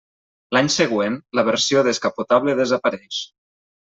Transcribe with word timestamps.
L'any 0.55 0.69
següent, 0.75 1.17
la 1.39 1.43
versió 1.49 1.83
descapotable 1.87 2.57
desapareix. 2.63 3.21